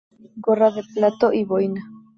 [0.47, 1.83] Gorra de plato y boina.